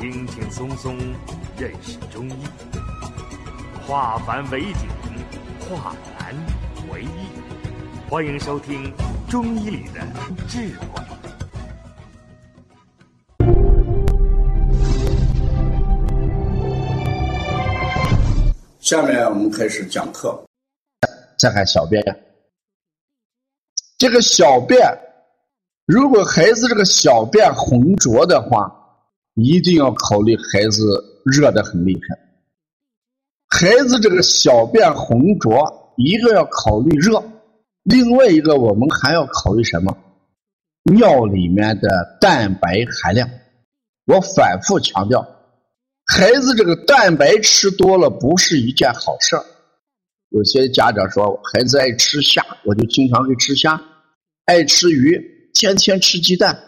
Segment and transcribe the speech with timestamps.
[0.00, 0.96] 轻轻松松
[1.58, 2.34] 认识中医，
[3.84, 4.88] 化繁为简，
[5.58, 6.32] 化难
[6.92, 8.08] 为易。
[8.08, 8.94] 欢迎收听
[9.28, 10.00] 《中医里的
[10.46, 10.86] 智慧》。
[18.78, 20.40] 下面我们开始讲课。
[21.36, 22.00] 再看小便，
[23.98, 24.80] 这个小便，
[25.86, 28.72] 如果孩子这个小便浑浊的话，
[29.40, 32.18] 一定要考虑孩子热的很厉害。
[33.48, 37.22] 孩子这个小便浑浊，一个要考虑热，
[37.84, 39.96] 另外一个我们还要考虑什么？
[40.92, 43.28] 尿里面的蛋白含量。
[44.06, 45.26] 我反复强调，
[46.06, 49.44] 孩子这个蛋白吃多了不是一件好事儿。
[50.30, 53.80] 有些家长说孩子爱吃虾，我就经常给吃虾；
[54.46, 56.58] 爱吃鱼，天天吃鸡蛋。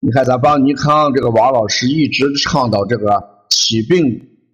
[0.00, 4.04] 你看，咱邦尼康这个王老师一直倡导这个体病、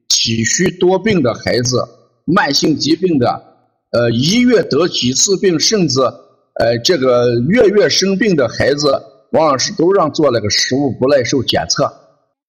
[0.09, 1.85] 体虚多病的孩子，
[2.25, 3.43] 慢性疾病的，
[3.91, 11.93] 呃，一月得几次病，甚至呃这个月月生病的孩子，王老师都让做了个食物不耐受检测。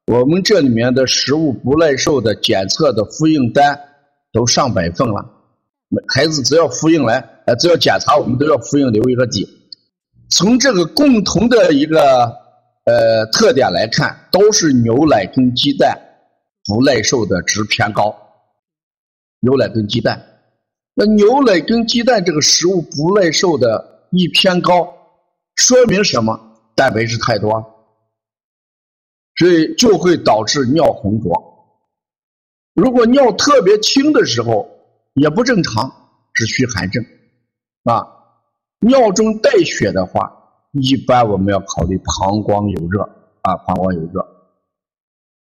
[0.05, 3.79] 我们这里面的食物不耐受的检测的复印单
[4.31, 5.25] 都上百份了。
[6.13, 9.47] 孩子只要复印来，呃，只要检查，我们都要复印留一个底。
[10.29, 12.31] 从这个共同的一个
[12.85, 15.97] 呃特点来看，都是牛奶跟鸡蛋
[16.65, 18.15] 不耐受的值偏高。
[19.39, 20.25] 牛奶跟鸡蛋，
[20.93, 24.93] 那牛奶跟鸡蛋这个食物不耐受的一偏高，
[25.55, 26.39] 说明什么？
[26.75, 27.51] 蛋白质太多，
[29.35, 31.31] 所以就会导致尿浑浊。
[32.73, 34.67] 如果尿特别清的时候，
[35.13, 37.05] 也不正常，是虚寒症，
[37.83, 38.07] 啊，
[38.79, 40.42] 尿中带血的话，
[40.73, 43.01] 一般我们要考虑膀胱有热，
[43.41, 44.25] 啊，膀胱有热。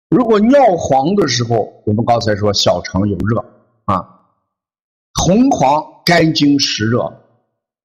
[0.10, 3.40] 如果尿黄的时候，我们刚才说小肠有热，
[3.86, 4.04] 啊，
[5.14, 7.02] 红黄肝经湿热，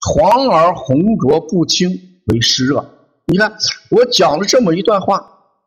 [0.00, 1.91] 黄而红浊不清
[2.26, 2.84] 为湿热。
[3.26, 3.52] 你看
[3.91, 5.20] 我讲了这么一段话，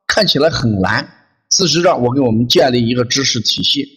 [0.07, 1.07] 看起来很难，
[1.51, 3.87] 事实上我给我们建立一个知识体系。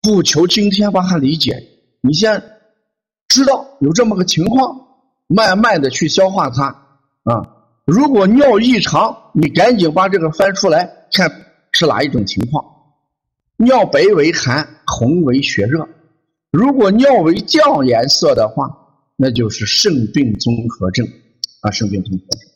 [0.00, 1.62] 不求今天把它理解，
[2.02, 2.42] 你先
[3.28, 4.80] 知道有这么个情况，
[5.34, 6.66] 慢慢的去消化它
[7.24, 7.42] 啊。
[7.84, 11.30] 如果尿异常，你赶紧把这个翻出来看
[11.72, 12.64] 是哪一种情况。
[13.56, 15.88] 尿白为寒，红为血热。
[16.50, 18.68] 如果尿为酱颜色的话，
[19.16, 21.06] 那就是肾病综合症
[21.60, 22.50] 啊，肾病综合症。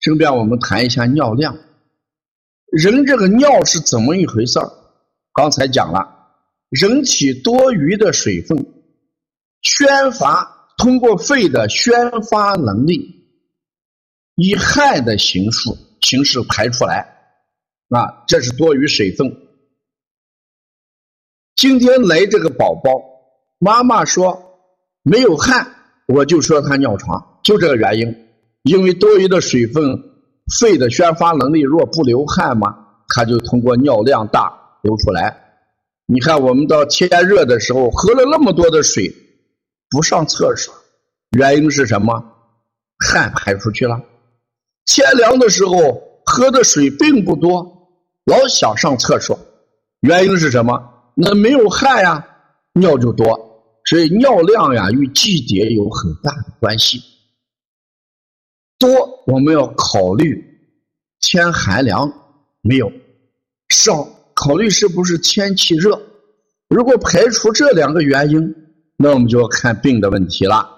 [0.00, 1.56] 顺便我们谈一下尿量，
[2.70, 4.70] 人这个尿是怎么一回事儿？
[5.32, 6.10] 刚才讲了。
[6.70, 8.66] 人体多余的水分，
[9.62, 11.94] 宣发通过肺的宣
[12.30, 13.24] 发能力，
[14.34, 15.70] 以汗的形式
[16.00, 17.06] 形式排出来，
[17.88, 19.36] 啊，这是多余水分。
[21.56, 22.90] 今天来这个宝宝，
[23.58, 24.58] 妈妈说
[25.02, 25.74] 没有汗，
[26.06, 28.28] 我就说他尿床，就这个原因，
[28.62, 29.82] 因为多余的水分，
[30.60, 32.76] 肺的宣发能力若不流汗嘛，
[33.08, 34.52] 他就通过尿量大
[34.82, 35.40] 流出来。
[36.06, 39.14] 你看，我们到天热的时候喝了那么多的水，
[39.94, 40.74] 不上厕所，
[41.38, 42.20] 原因是什么？
[42.98, 44.02] 汗排出去了。
[44.86, 47.88] 天凉的时候喝的水并不多，
[48.24, 49.38] 老想上厕所，
[50.00, 51.12] 原因是什么？
[51.14, 52.26] 那没有汗呀，
[52.72, 53.78] 尿就多。
[53.84, 57.00] 所以尿量呀与季节有很大的关系。
[58.80, 60.44] 多我们要考虑
[61.20, 62.12] 天寒凉
[62.62, 62.90] 没有，
[63.68, 64.08] 少。
[64.34, 66.02] 考虑是不是天气热，
[66.68, 68.54] 如果排除这两个原因，
[68.96, 70.70] 那我们就要看病的问题了。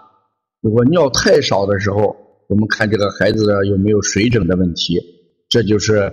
[0.61, 2.17] 如果尿太少的时候，
[2.49, 5.01] 我们看这个孩子有没有水肿的问题，
[5.49, 6.13] 这就是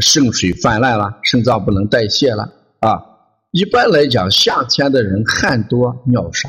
[0.00, 2.42] 肾水泛滥了，肾脏不能代谢了
[2.80, 3.02] 啊。
[3.52, 6.48] 一般来讲，夏天的人汗多尿少，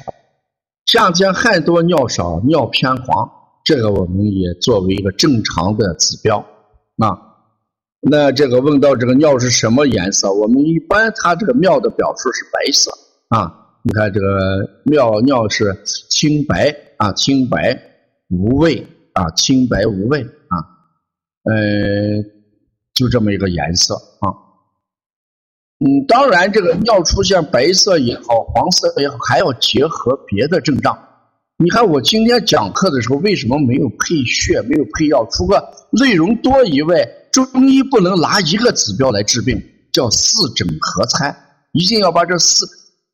[0.85, 3.31] 夏天汗多尿少，尿偏黄，
[3.63, 6.45] 这个我们也作为一个正常的指标
[6.97, 7.17] 啊。
[8.01, 10.31] 那这个问到这个尿是什么颜色？
[10.31, 12.91] 我们一般它这个尿的表述是白色
[13.29, 13.60] 啊。
[13.83, 14.27] 你看这个
[14.85, 15.75] 尿尿是
[16.09, 17.77] 清白啊，清白
[18.29, 20.55] 无味啊，清白无味啊，
[21.43, 22.21] 呃，
[22.93, 24.29] 就这么一个颜色啊。
[25.79, 30.97] 嗯，当然这个尿出现白色也好，黄色也好，还要结合别的症状。
[31.57, 35.25] 你看我今天讲课的时候，为什么没有配穴，没有配药？
[35.31, 37.17] 除了内容多以外。
[37.31, 39.57] 中医不能拿一个指标来治病，
[39.93, 41.33] 叫四诊合参，
[41.71, 42.65] 一定要把这四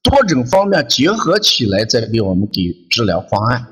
[0.09, 3.65] 多种方面结合起来，再给我们给治疗方案。